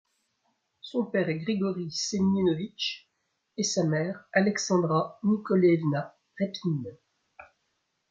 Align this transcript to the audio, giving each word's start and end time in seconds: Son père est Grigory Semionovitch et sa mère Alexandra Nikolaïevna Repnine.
Son 0.81 1.05
père 1.05 1.29
est 1.29 1.37
Grigory 1.37 1.91
Semionovitch 1.91 3.07
et 3.57 3.61
sa 3.63 3.83
mère 3.83 4.27
Alexandra 4.33 5.19
Nikolaïevna 5.21 6.17
Repnine. 6.39 6.97